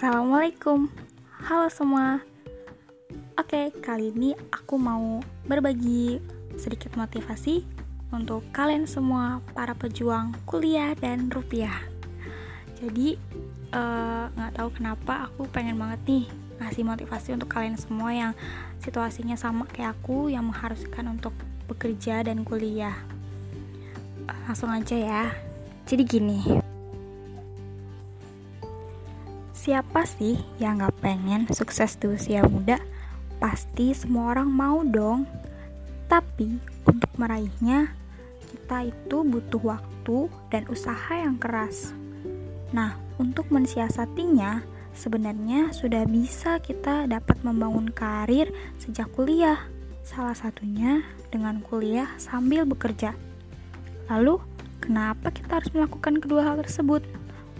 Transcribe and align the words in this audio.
Assalamualaikum 0.00 0.88
Halo 1.44 1.68
semua 1.68 2.24
Oke, 3.36 3.68
kali 3.84 4.08
ini 4.08 4.32
aku 4.48 4.80
mau 4.80 5.20
berbagi 5.44 6.16
sedikit 6.56 6.96
motivasi 6.96 7.68
Untuk 8.08 8.48
kalian 8.48 8.88
semua 8.88 9.44
para 9.52 9.76
pejuang 9.76 10.32
kuliah 10.48 10.96
dan 10.96 11.28
rupiah 11.28 11.84
Jadi, 12.80 13.20
eh, 13.76 14.24
nggak 14.32 14.48
uh, 14.48 14.56
tahu 14.56 14.72
kenapa 14.72 15.28
aku 15.28 15.44
pengen 15.52 15.76
banget 15.76 16.00
nih 16.08 16.24
ngasih 16.64 16.80
motivasi 16.88 17.36
untuk 17.36 17.52
kalian 17.52 17.76
semua 17.76 18.08
yang 18.16 18.32
situasinya 18.80 19.36
sama 19.36 19.68
kayak 19.68 20.00
aku 20.00 20.32
yang 20.32 20.48
mengharuskan 20.48 21.12
untuk 21.12 21.36
bekerja 21.68 22.24
dan 22.24 22.40
kuliah. 22.48 22.96
Langsung 24.48 24.72
aja 24.72 24.96
ya. 24.96 25.24
Jadi 25.84 26.02
gini, 26.08 26.69
Siapa 29.60 30.08
sih 30.08 30.40
yang 30.56 30.80
gak 30.80 31.04
pengen 31.04 31.44
sukses 31.52 31.92
di 32.00 32.08
usia 32.08 32.40
muda? 32.48 32.80
Pasti 33.36 33.92
semua 33.92 34.32
orang 34.32 34.48
mau 34.48 34.80
dong. 34.80 35.28
Tapi 36.08 36.56
untuk 36.88 37.12
meraihnya, 37.20 37.92
kita 38.48 38.88
itu 38.88 39.20
butuh 39.20 39.60
waktu 39.60 40.32
dan 40.48 40.64
usaha 40.72 41.12
yang 41.12 41.36
keras. 41.36 41.92
Nah, 42.72 42.96
untuk 43.20 43.52
mensiasatinya, 43.52 44.64
sebenarnya 44.96 45.76
sudah 45.76 46.08
bisa 46.08 46.56
kita 46.64 47.04
dapat 47.04 47.36
membangun 47.44 47.92
karir 47.92 48.48
sejak 48.80 49.12
kuliah. 49.12 49.60
Salah 50.00 50.40
satunya 50.40 51.04
dengan 51.28 51.60
kuliah 51.60 52.08
sambil 52.16 52.64
bekerja. 52.64 53.12
Lalu, 54.08 54.40
kenapa 54.80 55.28
kita 55.28 55.60
harus 55.60 55.68
melakukan 55.76 56.16
kedua 56.16 56.48
hal 56.48 56.64
tersebut? 56.64 57.04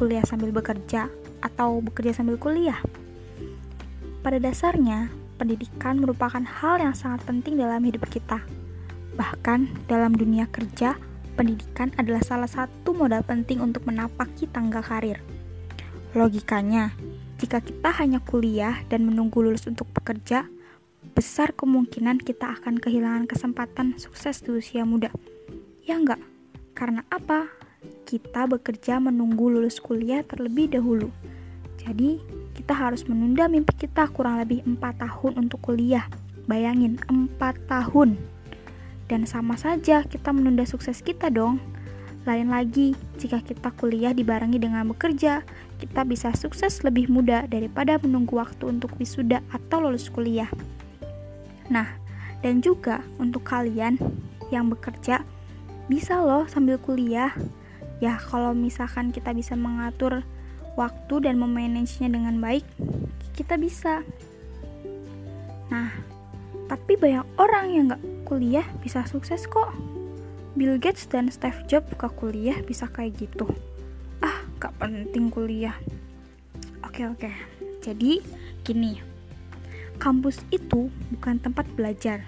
Kuliah 0.00 0.24
sambil 0.24 0.48
bekerja 0.48 1.19
atau 1.40 1.80
bekerja 1.84 2.16
sambil 2.16 2.36
kuliah. 2.36 2.78
Pada 4.20 4.36
dasarnya, 4.36 5.08
pendidikan 5.40 5.96
merupakan 5.96 6.44
hal 6.44 6.76
yang 6.76 6.92
sangat 6.92 7.24
penting 7.24 7.56
dalam 7.56 7.80
hidup 7.80 8.04
kita. 8.12 8.44
Bahkan 9.16 9.88
dalam 9.88 10.12
dunia 10.12 10.44
kerja, 10.52 11.00
pendidikan 11.40 11.88
adalah 11.96 12.20
salah 12.20 12.48
satu 12.48 12.92
modal 12.92 13.24
penting 13.24 13.64
untuk 13.64 13.88
menapaki 13.88 14.44
tangga 14.44 14.84
karir. 14.84 15.24
Logikanya, 16.12 16.92
jika 17.40 17.64
kita 17.64 17.88
hanya 17.96 18.20
kuliah 18.20 18.84
dan 18.92 19.08
menunggu 19.08 19.40
lulus 19.40 19.64
untuk 19.64 19.88
bekerja, 19.96 20.44
besar 21.16 21.56
kemungkinan 21.56 22.20
kita 22.20 22.60
akan 22.60 22.76
kehilangan 22.76 23.24
kesempatan 23.24 23.96
sukses 23.96 24.44
di 24.44 24.52
usia 24.52 24.84
muda. 24.84 25.08
Ya 25.80 25.96
enggak? 25.96 26.20
Karena 26.76 27.00
apa? 27.08 27.48
Kita 28.04 28.44
bekerja 28.44 29.00
menunggu 29.00 29.48
lulus 29.48 29.80
kuliah 29.80 30.20
terlebih 30.20 30.76
dahulu. 30.76 31.08
Jadi, 31.80 32.20
kita 32.52 32.76
harus 32.76 33.08
menunda 33.08 33.48
mimpi 33.48 33.72
kita 33.72 34.04
kurang 34.12 34.36
lebih 34.36 34.60
4 34.68 35.00
tahun 35.00 35.48
untuk 35.48 35.64
kuliah. 35.64 36.04
Bayangin, 36.44 37.00
4 37.08 37.56
tahun. 37.64 38.20
Dan 39.08 39.24
sama 39.26 39.56
saja 39.56 40.04
kita 40.04 40.30
menunda 40.30 40.62
sukses 40.68 41.00
kita 41.00 41.32
dong. 41.32 41.58
Lain 42.28 42.52
lagi, 42.52 42.92
jika 43.16 43.40
kita 43.40 43.72
kuliah 43.74 44.12
dibarengi 44.12 44.60
dengan 44.60 44.84
bekerja, 44.92 45.40
kita 45.80 46.04
bisa 46.04 46.36
sukses 46.36 46.84
lebih 46.84 47.08
mudah 47.08 47.48
daripada 47.48 47.96
menunggu 47.96 48.36
waktu 48.36 48.68
untuk 48.68 48.92
wisuda 49.00 49.40
atau 49.48 49.88
lulus 49.88 50.12
kuliah. 50.12 50.52
Nah, 51.72 51.88
dan 52.44 52.60
juga 52.60 53.00
untuk 53.16 53.48
kalian 53.48 53.96
yang 54.52 54.68
bekerja, 54.68 55.24
bisa 55.88 56.20
loh 56.20 56.44
sambil 56.44 56.76
kuliah. 56.76 57.32
Ya, 58.04 58.20
kalau 58.20 58.52
misalkan 58.52 59.10
kita 59.16 59.32
bisa 59.32 59.56
mengatur 59.56 60.20
waktu 60.78 61.14
dan 61.24 61.38
memanagenya 61.40 62.08
dengan 62.10 62.38
baik, 62.38 62.66
kita 63.34 63.56
bisa. 63.56 64.04
Nah, 65.70 65.90
tapi 66.66 66.94
banyak 66.98 67.26
orang 67.38 67.66
yang 67.70 67.84
gak 67.90 68.02
kuliah 68.26 68.66
bisa 68.82 69.02
sukses 69.06 69.46
kok. 69.46 69.74
Bill 70.54 70.78
Gates 70.82 71.06
dan 71.06 71.30
Steve 71.30 71.62
Jobs 71.70 71.90
buka 71.94 72.10
kuliah 72.10 72.58
bisa 72.62 72.90
kayak 72.90 73.18
gitu. 73.18 73.46
Ah, 74.22 74.42
gak 74.58 74.74
penting 74.82 75.30
kuliah. 75.30 75.74
Oke, 76.82 77.06
oke. 77.06 77.30
Jadi, 77.80 78.18
gini. 78.66 78.98
Kampus 80.00 80.42
itu 80.50 80.90
bukan 81.14 81.38
tempat 81.38 81.64
belajar. 81.78 82.26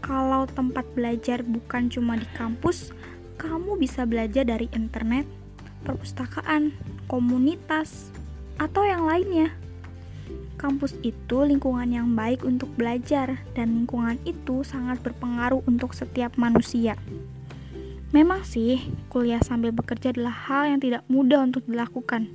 Kalau 0.00 0.48
tempat 0.48 0.88
belajar 0.96 1.44
bukan 1.44 1.92
cuma 1.92 2.16
di 2.16 2.26
kampus, 2.34 2.90
kamu 3.36 3.76
bisa 3.76 4.08
belajar 4.08 4.48
dari 4.48 4.66
internet, 4.72 5.28
perpustakaan, 5.84 6.72
komunitas, 7.10 8.14
atau 8.54 8.86
yang 8.86 9.02
lainnya. 9.02 9.50
Kampus 10.54 10.94
itu 11.02 11.42
lingkungan 11.42 11.90
yang 11.90 12.14
baik 12.14 12.46
untuk 12.46 12.70
belajar, 12.78 13.42
dan 13.58 13.82
lingkungan 13.82 14.14
itu 14.22 14.62
sangat 14.62 15.02
berpengaruh 15.02 15.66
untuk 15.66 15.90
setiap 15.90 16.38
manusia. 16.38 16.94
Memang 18.14 18.46
sih, 18.46 18.78
kuliah 19.10 19.42
sambil 19.42 19.74
bekerja 19.74 20.14
adalah 20.14 20.34
hal 20.46 20.70
yang 20.70 20.78
tidak 20.78 21.02
mudah 21.10 21.42
untuk 21.42 21.66
dilakukan. 21.66 22.30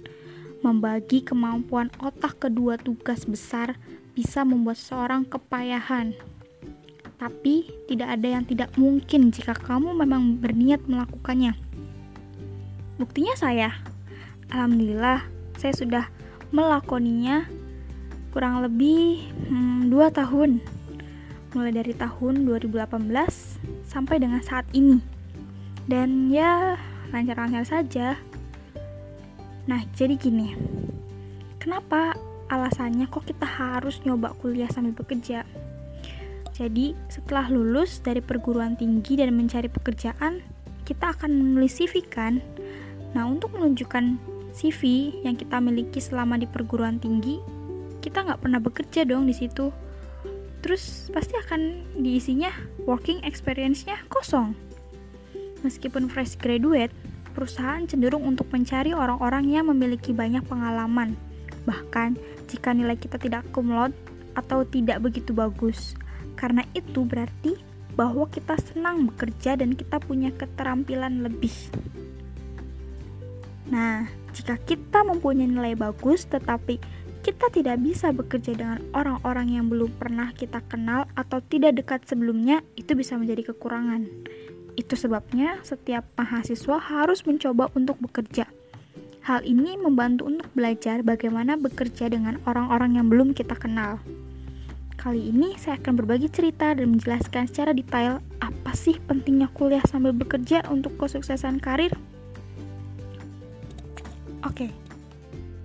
Membagi 0.60 1.24
kemampuan 1.24 1.88
otak 2.04 2.44
kedua 2.44 2.76
tugas 2.76 3.24
besar 3.24 3.80
bisa 4.12 4.44
membuat 4.44 4.82
seorang 4.82 5.24
kepayahan. 5.24 6.12
Tapi, 7.16 7.70
tidak 7.88 8.20
ada 8.20 8.28
yang 8.28 8.44
tidak 8.44 8.76
mungkin 8.76 9.32
jika 9.32 9.56
kamu 9.56 9.96
memang 9.96 10.36
berniat 10.42 10.84
melakukannya. 10.84 11.56
Buktinya 13.00 13.36
saya. 13.40 13.95
Alhamdulillah, 14.54 15.26
saya 15.58 15.74
sudah 15.74 16.06
melakoninya 16.54 17.50
kurang 18.36 18.62
lebih 18.62 19.32
hmm, 19.48 19.88
2 19.90 20.12
tahun. 20.12 20.60
Mulai 21.56 21.72
dari 21.72 21.94
tahun 21.96 22.44
2018 22.44 22.84
sampai 23.88 24.16
dengan 24.20 24.44
saat 24.44 24.68
ini. 24.76 25.00
Dan 25.88 26.28
ya, 26.28 26.76
lancar-lancar 27.16 27.64
saja. 27.64 28.20
Nah, 29.66 29.82
jadi 29.96 30.20
gini. 30.20 30.52
Kenapa 31.58 32.14
alasannya 32.52 33.08
kok 33.10 33.26
kita 33.26 33.48
harus 33.48 34.04
nyoba 34.04 34.36
kuliah 34.38 34.70
sambil 34.70 34.94
bekerja? 34.94 35.48
Jadi, 36.52 36.92
setelah 37.08 37.48
lulus 37.48 38.04
dari 38.04 38.20
perguruan 38.20 38.76
tinggi 38.76 39.16
dan 39.16 39.32
mencari 39.34 39.72
pekerjaan, 39.72 40.44
kita 40.84 41.16
akan 41.16 41.32
menulis 41.34 41.80
CV 41.80 42.04
kan? 42.06 42.44
Nah, 43.16 43.32
untuk 43.32 43.56
menunjukkan 43.56 44.35
CV 44.56 45.12
yang 45.28 45.36
kita 45.36 45.60
miliki 45.60 46.00
selama 46.00 46.40
di 46.40 46.48
perguruan 46.48 46.96
tinggi, 46.96 47.44
kita 48.00 48.24
nggak 48.24 48.40
pernah 48.40 48.64
bekerja 48.64 49.04
dong 49.04 49.28
di 49.28 49.36
situ. 49.36 49.70
Terus 50.64 51.12
pasti 51.12 51.36
akan 51.36 51.84
diisinya 52.00 52.50
working 52.88 53.22
experience-nya 53.28 54.00
kosong. 54.08 54.56
Meskipun 55.62 56.08
fresh 56.08 56.40
graduate, 56.40 56.96
perusahaan 57.36 57.84
cenderung 57.84 58.24
untuk 58.24 58.48
mencari 58.56 58.96
orang-orang 58.96 59.52
yang 59.52 59.68
memiliki 59.68 60.16
banyak 60.16 60.42
pengalaman. 60.48 61.20
Bahkan 61.68 62.16
jika 62.48 62.72
nilai 62.72 62.96
kita 62.96 63.20
tidak 63.20 63.44
laude 63.52 63.94
atau 64.40 64.64
tidak 64.64 65.04
begitu 65.04 65.36
bagus. 65.36 66.00
Karena 66.40 66.64
itu 66.72 67.04
berarti 67.04 67.60
bahwa 67.96 68.28
kita 68.32 68.56
senang 68.60 69.08
bekerja 69.12 69.60
dan 69.60 69.76
kita 69.76 70.00
punya 70.00 70.32
keterampilan 70.36 71.24
lebih. 71.24 71.54
Nah, 73.72 74.06
jika 74.36 74.60
kita 74.60 75.08
mempunyai 75.08 75.48
nilai 75.48 75.74
bagus 75.80 76.28
tetapi 76.28 76.78
kita 77.26 77.50
tidak 77.50 77.82
bisa 77.82 78.14
bekerja 78.14 78.54
dengan 78.54 78.84
orang-orang 78.94 79.58
yang 79.58 79.66
belum 79.66 79.90
pernah 79.98 80.30
kita 80.36 80.62
kenal 80.70 81.10
atau 81.18 81.42
tidak 81.42 81.74
dekat 81.82 82.06
sebelumnya, 82.06 82.62
itu 82.78 82.94
bisa 82.94 83.18
menjadi 83.18 83.50
kekurangan. 83.50 84.06
Itu 84.78 84.94
sebabnya 84.94 85.58
setiap 85.66 86.06
mahasiswa 86.14 86.78
harus 86.78 87.26
mencoba 87.26 87.74
untuk 87.74 87.98
bekerja. 87.98 88.46
Hal 89.26 89.42
ini 89.42 89.74
membantu 89.74 90.30
untuk 90.30 90.54
belajar 90.54 91.02
bagaimana 91.02 91.58
bekerja 91.58 92.14
dengan 92.14 92.38
orang-orang 92.46 93.02
yang 93.02 93.10
belum 93.10 93.34
kita 93.34 93.58
kenal. 93.58 93.98
Kali 94.94 95.34
ini 95.34 95.58
saya 95.58 95.82
akan 95.82 95.98
berbagi 95.98 96.30
cerita 96.30 96.78
dan 96.78 96.94
menjelaskan 96.94 97.50
secara 97.50 97.74
detail 97.74 98.22
apa 98.38 98.78
sih 98.78 99.02
pentingnya 99.02 99.50
kuliah 99.58 99.82
sambil 99.90 100.14
bekerja 100.14 100.62
untuk 100.70 100.94
kesuksesan 101.02 101.58
karir. 101.58 101.90
Oke, 104.46 104.70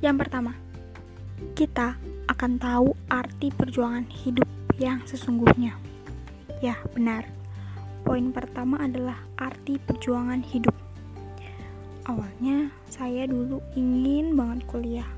yang 0.01 0.17
pertama, 0.17 0.57
kita 1.53 2.01
akan 2.33 2.57
tahu 2.57 2.97
arti 3.13 3.53
perjuangan 3.53 4.09
hidup 4.09 4.49
yang 4.81 5.05
sesungguhnya. 5.05 5.77
Ya, 6.65 6.81
benar. 6.97 7.29
Poin 8.09 8.33
pertama 8.33 8.81
adalah 8.81 9.21
arti 9.37 9.77
perjuangan 9.77 10.41
hidup. 10.41 10.73
Awalnya, 12.09 12.73
saya 12.89 13.29
dulu 13.29 13.61
ingin 13.77 14.33
banget 14.33 14.65
kuliah, 14.65 15.11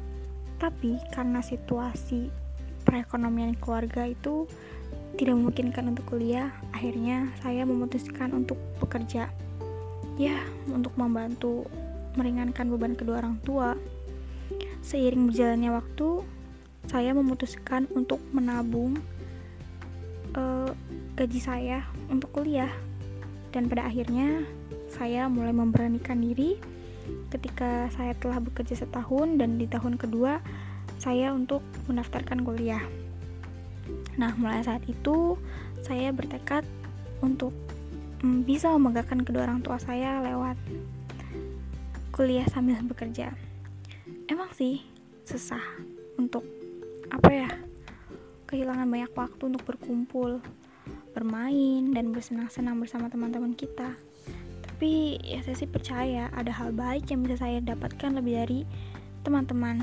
tapi 0.58 0.98
karena 1.14 1.38
situasi 1.38 2.34
perekonomian 2.82 3.54
keluarga 3.62 4.10
itu 4.10 4.50
tidak 5.14 5.38
memungkinkan 5.38 5.94
untuk 5.94 6.18
kuliah, 6.18 6.50
akhirnya 6.74 7.30
saya 7.38 7.62
memutuskan 7.62 8.34
untuk 8.34 8.58
bekerja. 8.82 9.30
Ya, 10.18 10.42
untuk 10.66 10.98
membantu 10.98 11.70
meringankan 12.16 12.68
beban 12.68 12.94
kedua 12.96 13.22
orang 13.22 13.38
tua. 13.42 13.76
seiring 14.82 15.30
berjalannya 15.30 15.70
waktu, 15.78 16.26
saya 16.90 17.14
memutuskan 17.14 17.86
untuk 17.94 18.18
menabung 18.34 18.98
uh, 20.34 20.74
gaji 21.14 21.38
saya 21.38 21.86
untuk 22.10 22.34
kuliah. 22.34 22.70
Dan 23.54 23.70
pada 23.70 23.86
akhirnya, 23.86 24.42
saya 24.90 25.30
mulai 25.30 25.54
memberanikan 25.54 26.18
diri 26.18 26.58
ketika 27.30 27.88
saya 27.94 28.14
telah 28.18 28.42
bekerja 28.42 28.74
setahun 28.74 29.38
dan 29.38 29.58
di 29.58 29.66
tahun 29.70 29.98
kedua 29.98 30.42
saya 30.98 31.30
untuk 31.34 31.62
mendaftarkan 31.86 32.42
kuliah. 32.42 32.82
Nah, 34.18 34.34
mulai 34.38 34.62
saat 34.62 34.84
itu 34.86 35.34
saya 35.82 36.14
bertekad 36.14 36.62
untuk 37.24 37.50
mm, 38.22 38.46
bisa 38.46 38.70
membanggakan 38.74 39.26
kedua 39.26 39.50
orang 39.50 39.60
tua 39.64 39.80
saya 39.82 40.22
lewat 40.22 40.54
kuliah 42.12 42.44
sambil 42.52 42.76
bekerja. 42.84 43.32
Emang 44.28 44.52
sih 44.52 44.84
susah 45.24 45.64
untuk 46.20 46.44
apa 47.08 47.30
ya? 47.32 47.50
Kehilangan 48.44 48.84
banyak 48.84 49.12
waktu 49.16 49.42
untuk 49.48 49.64
berkumpul, 49.64 50.44
bermain 51.16 51.88
dan 51.96 52.12
bersenang-senang 52.12 52.76
bersama 52.76 53.08
teman-teman 53.08 53.56
kita. 53.56 53.96
Tapi 54.60 55.24
ya 55.24 55.40
saya 55.40 55.56
sih 55.56 55.70
percaya 55.70 56.28
ada 56.36 56.52
hal 56.52 56.76
baik 56.76 57.08
yang 57.08 57.24
bisa 57.24 57.40
saya 57.40 57.64
dapatkan 57.64 58.20
lebih 58.20 58.34
dari 58.44 58.60
teman-teman. 59.24 59.80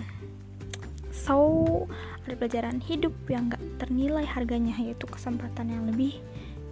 So, 1.10 1.90
ada 2.30 2.38
pelajaran 2.38 2.78
hidup 2.78 3.12
yang 3.26 3.50
gak 3.50 3.64
ternilai 3.81 4.30
harganya 4.30 4.78
yaitu 4.78 5.10
kesempatan 5.10 5.74
yang 5.74 5.90
lebih 5.90 6.22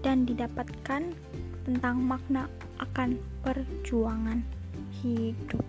dan 0.05 0.29
didapatkan 0.29 1.17
tentang 1.65 1.95
makna 1.97 2.45
akan 2.77 3.17
perjuangan 3.41 4.56
hidup. 5.01 5.65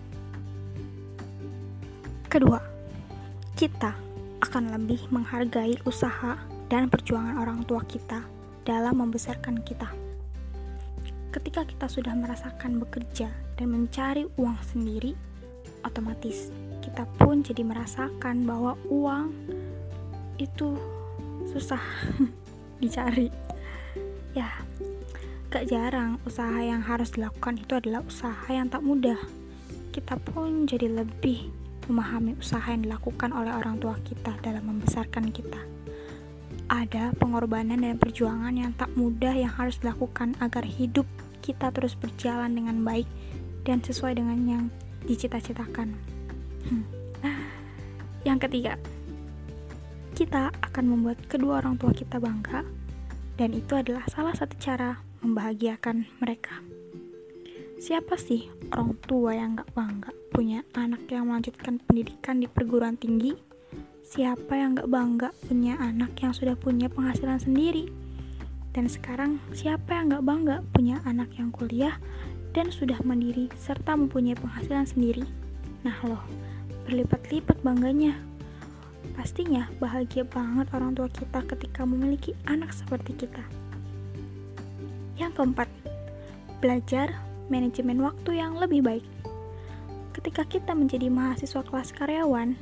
Kedua, 2.29 2.61
kita 3.57 3.97
akan 4.39 4.71
lebih 4.77 5.01
menghargai 5.11 5.75
usaha 5.83 6.37
dan 6.69 6.87
perjuangan 6.87 7.41
orang 7.41 7.65
tua 7.65 7.81
kita 7.83 8.23
dalam 8.63 9.01
membesarkan 9.01 9.65
kita. 9.65 9.89
Ketika 11.29 11.65
kita 11.65 11.85
sudah 11.89 12.13
merasakan 12.13 12.81
bekerja 12.81 13.29
dan 13.57 13.67
mencari 13.69 14.25
uang 14.37 14.57
sendiri, 14.65 15.13
otomatis 15.85 16.49
kita 16.81 17.05
pun 17.17 17.41
jadi 17.45 17.61
merasakan 17.65 18.45
bahwa 18.45 18.73
uang 18.89 19.29
itu 20.41 20.77
susah 21.49 21.81
dicari. 22.81 23.29
Ya, 24.37 24.61
Gak 25.49 25.65
jarang 25.65 26.21
usaha 26.29 26.61
yang 26.61 26.85
harus 26.85 27.09
dilakukan 27.17 27.57
itu 27.57 27.73
adalah 27.73 28.05
usaha 28.05 28.45
yang 28.53 28.69
tak 28.69 28.85
mudah. 28.85 29.17
Kita 29.89 30.21
pun 30.21 30.69
jadi 30.69 30.85
lebih 30.85 31.49
memahami 31.89 32.37
usaha 32.37 32.69
yang 32.69 32.85
dilakukan 32.85 33.33
oleh 33.33 33.49
orang 33.49 33.81
tua 33.81 33.97
kita 34.05 34.37
dalam 34.45 34.69
membesarkan 34.69 35.33
kita. 35.33 35.57
Ada 36.69 37.17
pengorbanan 37.17 37.81
dan 37.81 37.97
perjuangan 37.97 38.53
yang 38.53 38.77
tak 38.77 38.93
mudah 38.93 39.33
yang 39.33 39.49
harus 39.49 39.81
dilakukan 39.81 40.37
agar 40.37 40.61
hidup 40.61 41.09
kita 41.41 41.73
terus 41.73 41.97
berjalan 41.97 42.53
dengan 42.53 42.85
baik 42.85 43.09
dan 43.65 43.81
sesuai 43.81 44.21
dengan 44.21 44.37
yang 44.45 44.63
dicita-citakan. 45.09 45.97
Hmm. 46.69 46.85
Yang 48.21 48.45
ketiga, 48.45 48.77
kita 50.13 50.53
akan 50.61 50.85
membuat 50.93 51.25
kedua 51.25 51.57
orang 51.65 51.73
tua 51.81 51.89
kita 51.89 52.21
bangga, 52.21 52.61
dan 53.33 53.49
itu 53.57 53.73
adalah 53.73 54.05
salah 54.13 54.37
satu 54.37 54.53
cara 54.61 55.08
membahagiakan 55.23 56.07
mereka. 56.19 56.63
Siapa 57.79 58.19
sih 58.19 58.51
orang 58.75 58.99
tua 59.07 59.31
yang 59.39 59.55
gak 59.55 59.71
bangga 59.71 60.11
punya 60.35 60.67
anak 60.75 61.07
yang 61.07 61.31
melanjutkan 61.31 61.79
pendidikan 61.79 62.43
di 62.43 62.47
perguruan 62.51 62.99
tinggi? 62.99 63.31
Siapa 64.03 64.57
yang 64.59 64.75
gak 64.75 64.91
bangga 64.91 65.31
punya 65.47 65.79
anak 65.79 66.17
yang 66.19 66.35
sudah 66.35 66.59
punya 66.59 66.91
penghasilan 66.91 67.39
sendiri? 67.39 67.87
Dan 68.75 68.91
sekarang, 68.91 69.39
siapa 69.55 69.95
yang 69.95 70.11
gak 70.11 70.25
bangga 70.27 70.57
punya 70.75 70.99
anak 71.07 71.31
yang 71.39 71.55
kuliah 71.55 71.95
dan 72.51 72.67
sudah 72.67 72.99
mandiri 73.07 73.47
serta 73.55 73.95
mempunyai 73.95 74.35
penghasilan 74.35 74.83
sendiri? 74.83 75.23
Nah 75.87 75.95
loh, 76.03 76.21
berlipat-lipat 76.83 77.63
bangganya. 77.63 78.17
Pastinya 79.15 79.71
bahagia 79.79 80.27
banget 80.27 80.67
orang 80.75 80.95
tua 80.99 81.07
kita 81.07 81.43
ketika 81.47 81.87
memiliki 81.87 82.35
anak 82.43 82.75
seperti 82.75 83.15
kita. 83.15 83.58
Yang 85.19 85.35
keempat, 85.35 85.67
belajar 86.63 87.11
manajemen 87.51 87.99
waktu 87.99 88.39
yang 88.39 88.55
lebih 88.55 88.79
baik. 88.79 89.05
Ketika 90.15 90.47
kita 90.47 90.71
menjadi 90.71 91.11
mahasiswa 91.11 91.59
kelas 91.59 91.91
karyawan, 91.91 92.55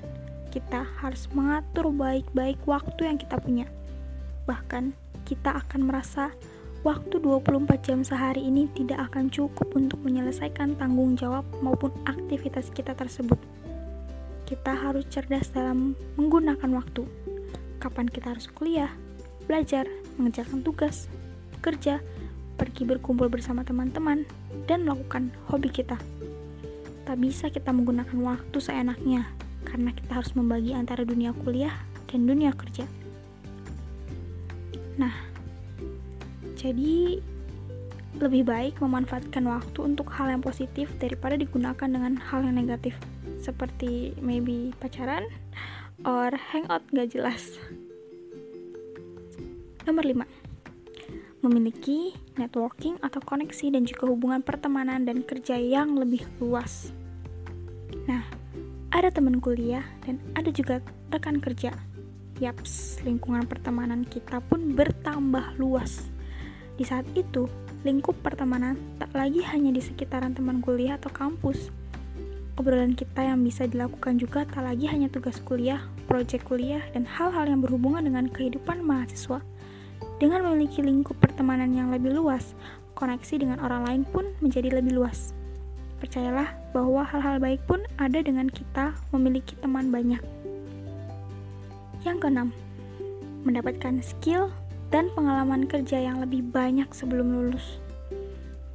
kita 0.50 0.90
harus 0.98 1.30
mengatur 1.38 1.94
baik-baik 1.94 2.58
waktu 2.66 3.14
yang 3.14 3.22
kita 3.22 3.38
punya. 3.38 3.70
Bahkan, 4.50 4.90
kita 5.30 5.54
akan 5.54 5.86
merasa 5.86 6.34
waktu 6.82 7.22
24 7.22 7.84
jam 7.86 8.02
sehari 8.02 8.50
ini 8.50 8.66
tidak 8.74 9.12
akan 9.14 9.30
cukup 9.30 9.70
untuk 9.78 10.02
menyelesaikan 10.02 10.74
tanggung 10.82 11.14
jawab 11.14 11.46
maupun 11.62 11.94
aktivitas 12.10 12.74
kita 12.74 12.98
tersebut. 12.98 13.38
Kita 14.50 14.74
harus 14.74 15.06
cerdas 15.14 15.54
dalam 15.54 15.94
menggunakan 16.18 16.74
waktu. 16.74 17.06
Kapan 17.78 18.10
kita 18.10 18.34
harus 18.34 18.50
kuliah, 18.50 18.90
belajar, 19.46 19.86
mengerjakan 20.18 20.64
tugas, 20.66 21.12
bekerja, 21.60 22.00
pergi 22.58 22.84
berkumpul 22.84 23.30
bersama 23.30 23.62
teman-teman, 23.62 24.26
dan 24.66 24.84
melakukan 24.84 25.30
hobi 25.48 25.70
kita. 25.70 25.96
Tak 27.06 27.18
bisa 27.22 27.48
kita 27.48 27.72
menggunakan 27.72 28.18
waktu 28.20 28.58
seenaknya, 28.60 29.30
karena 29.64 29.94
kita 29.94 30.20
harus 30.20 30.34
membagi 30.34 30.74
antara 30.76 31.06
dunia 31.08 31.32
kuliah 31.32 31.72
dan 32.10 32.28
dunia 32.28 32.52
kerja. 32.52 32.84
Nah, 34.98 35.14
jadi 36.58 37.22
lebih 38.18 38.50
baik 38.50 38.82
memanfaatkan 38.82 39.46
waktu 39.46 39.80
untuk 39.86 40.10
hal 40.10 40.34
yang 40.34 40.42
positif 40.42 40.90
daripada 40.98 41.38
digunakan 41.38 41.86
dengan 41.86 42.18
hal 42.18 42.42
yang 42.42 42.58
negatif, 42.58 42.98
seperti 43.38 44.18
maybe 44.18 44.74
pacaran 44.82 45.22
or 46.02 46.34
hangout 46.34 46.82
gak 46.90 47.14
jelas. 47.14 47.62
Nomor 49.86 50.04
5 50.04 50.37
memiliki 51.48 52.14
networking 52.38 53.00
atau 53.02 53.24
koneksi 53.24 53.74
dan 53.74 53.84
juga 53.88 54.12
hubungan 54.12 54.44
pertemanan 54.46 55.04
dan 55.08 55.26
kerja 55.26 55.58
yang 55.58 55.98
lebih 55.98 56.24
luas. 56.38 56.92
Nah, 58.08 58.24
ada 58.94 59.12
teman 59.12 59.40
kuliah 59.44 59.84
dan 60.06 60.20
ada 60.36 60.48
juga 60.54 60.80
rekan 61.12 61.40
kerja. 61.44 61.76
Yaps, 62.38 63.02
lingkungan 63.02 63.50
pertemanan 63.50 64.06
kita 64.06 64.40
pun 64.46 64.78
bertambah 64.78 65.58
luas. 65.58 66.08
Di 66.78 66.86
saat 66.86 67.10
itu, 67.18 67.50
lingkup 67.82 68.14
pertemanan 68.22 68.78
tak 69.02 69.10
lagi 69.18 69.42
hanya 69.42 69.74
di 69.74 69.82
sekitaran 69.82 70.38
teman 70.38 70.62
kuliah 70.62 71.02
atau 71.02 71.10
kampus. 71.10 71.74
Obrolan 72.58 72.94
kita 72.94 73.22
yang 73.26 73.42
bisa 73.42 73.66
dilakukan 73.66 74.18
juga 74.18 74.46
tak 74.46 74.66
lagi 74.66 74.90
hanya 74.90 75.10
tugas 75.10 75.42
kuliah, 75.42 75.82
proyek 76.10 76.46
kuliah, 76.46 76.82
dan 76.94 77.06
hal-hal 77.06 77.46
yang 77.46 77.62
berhubungan 77.62 78.06
dengan 78.06 78.26
kehidupan 78.30 78.82
mahasiswa 78.82 79.42
dengan 80.18 80.42
memiliki 80.50 80.82
lingkup 80.82 81.18
pertemanan 81.22 81.70
yang 81.74 81.94
lebih 81.94 82.14
luas, 82.14 82.58
koneksi 82.98 83.38
dengan 83.38 83.62
orang 83.62 83.86
lain 83.86 84.04
pun 84.10 84.26
menjadi 84.42 84.74
lebih 84.74 84.98
luas. 84.98 85.34
Percayalah 86.02 86.54
bahwa 86.74 87.06
hal-hal 87.06 87.38
baik 87.42 87.62
pun 87.66 87.82
ada 87.98 88.22
dengan 88.22 88.50
kita 88.50 88.98
memiliki 89.14 89.58
teman 89.58 89.90
banyak. 89.90 90.22
Yang 92.06 92.18
keenam, 92.22 92.50
mendapatkan 93.46 94.02
skill 94.02 94.54
dan 94.90 95.10
pengalaman 95.14 95.66
kerja 95.66 96.02
yang 96.02 96.22
lebih 96.22 96.46
banyak 96.46 96.90
sebelum 96.94 97.34
lulus. 97.34 97.82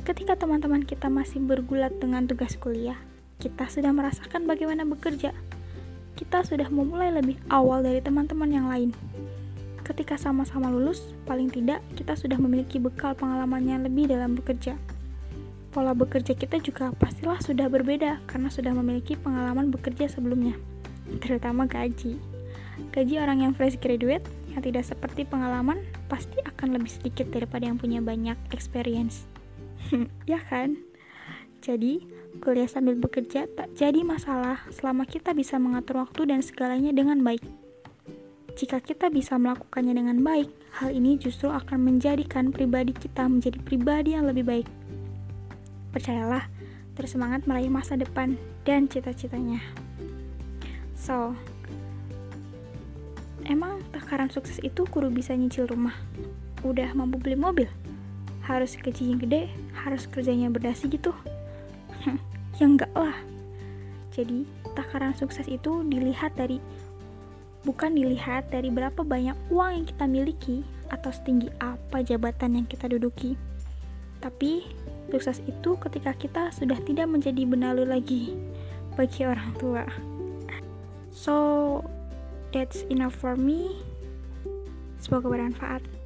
Ketika 0.03 0.35
teman-teman 0.35 0.83
kita 0.83 1.07
masih 1.07 1.39
bergulat 1.39 1.95
dengan 2.03 2.27
tugas 2.27 2.59
kuliah, 2.59 2.99
kita 3.39 3.71
sudah 3.71 3.95
merasakan 3.95 4.51
bagaimana 4.51 4.83
bekerja. 4.83 5.31
Kita 6.19 6.43
sudah 6.43 6.67
memulai 6.71 7.15
lebih 7.15 7.39
awal 7.51 7.87
dari 7.87 8.03
teman-teman 8.03 8.51
yang 8.51 8.67
lain 8.67 8.91
ketika 9.83 10.15
sama-sama 10.15 10.71
lulus, 10.71 11.13
paling 11.27 11.51
tidak 11.51 11.83
kita 11.99 12.15
sudah 12.15 12.39
memiliki 12.39 12.79
bekal 12.79 13.13
pengalamannya 13.19 13.85
lebih 13.85 14.09
dalam 14.09 14.39
bekerja. 14.39 14.79
Pola 15.75 15.93
bekerja 15.93 16.33
kita 16.37 16.63
juga 16.63 16.95
pastilah 16.97 17.41
sudah 17.43 17.67
berbeda 17.67 18.23
karena 18.31 18.49
sudah 18.49 18.71
memiliki 18.73 19.19
pengalaman 19.19 19.75
bekerja 19.75 20.09
sebelumnya, 20.09 20.55
terutama 21.21 21.67
gaji. 21.67 22.17
Gaji 22.93 23.15
orang 23.21 23.45
yang 23.45 23.53
fresh 23.53 23.77
graduate 23.77 24.25
yang 24.53 24.61
tidak 24.65 24.85
seperti 24.85 25.25
pengalaman 25.25 25.81
pasti 26.13 26.37
akan 26.45 26.77
lebih 26.77 26.93
sedikit 26.93 27.29
daripada 27.33 27.69
yang 27.69 27.81
punya 27.81 28.05
banyak 28.05 28.37
experience. 28.53 29.25
ya 30.31 30.41
kan? 30.45 30.77
Jadi, 31.63 32.05
kuliah 32.43 32.67
sambil 32.67 32.99
bekerja 32.99 33.47
tak 33.47 33.71
jadi 33.79 34.03
masalah 34.03 34.67
selama 34.75 35.07
kita 35.07 35.31
bisa 35.31 35.63
mengatur 35.63 36.03
waktu 36.03 36.27
dan 36.27 36.43
segalanya 36.43 36.91
dengan 36.91 37.23
baik. 37.23 37.62
Jika 38.53 38.85
kita 38.85 39.09
bisa 39.09 39.41
melakukannya 39.41 39.97
dengan 39.97 40.21
baik, 40.21 40.53
hal 40.77 40.93
ini 40.93 41.17
justru 41.17 41.49
akan 41.49 41.81
menjadikan 41.89 42.53
pribadi 42.53 42.93
kita 42.93 43.25
menjadi 43.25 43.57
pribadi 43.65 44.13
yang 44.13 44.29
lebih 44.29 44.45
baik. 44.45 44.69
Percayalah, 45.93 46.49
tersemangat 46.93 47.49
meraih 47.49 47.73
masa 47.73 47.97
depan 47.97 48.37
dan 48.69 48.89
cita-citanya. 48.93 49.61
So, 50.93 51.33
emang 53.49 53.81
takaran 53.91 54.29
sukses 54.29 54.61
itu 54.61 54.85
kudu 54.85 55.09
bisa 55.09 55.33
nyicil 55.33 55.65
rumah? 55.65 55.97
Udah 56.61 56.93
mampu 56.93 57.17
beli 57.19 57.41
mobil? 57.41 57.69
Harus 58.45 58.77
gajinya 58.77 59.17
gede? 59.17 59.49
Harus 59.73 60.05
kerjanya 60.05 60.53
berdasi 60.53 60.93
gitu? 60.93 61.17
ya 62.61 62.65
enggak 62.69 62.93
lah. 62.93 63.17
Jadi, 64.13 64.45
takaran 64.77 65.17
sukses 65.17 65.49
itu 65.49 65.81
dilihat 65.89 66.37
dari 66.37 66.61
bukan 67.63 67.95
dilihat 67.95 68.51
dari 68.51 68.69
berapa 68.69 69.03
banyak 69.07 69.35
uang 69.51 69.71
yang 69.83 69.87
kita 69.87 70.05
miliki 70.07 70.57
atau 70.91 71.11
setinggi 71.15 71.49
apa 71.63 72.03
jabatan 72.03 72.59
yang 72.59 72.67
kita 72.67 72.91
duduki. 72.91 73.39
Tapi, 74.23 74.67
sukses 75.11 75.43
itu 75.47 75.75
ketika 75.83 76.15
kita 76.15 76.43
sudah 76.55 76.79
tidak 76.87 77.11
menjadi 77.11 77.43
benalu 77.43 77.87
lagi 77.87 78.39
bagi 78.95 79.27
orang 79.27 79.51
tua. 79.59 79.83
So, 81.11 81.81
that's 82.55 82.87
enough 82.89 83.15
for 83.19 83.35
me. 83.35 83.83
Semoga 85.03 85.27
bermanfaat. 85.27 86.02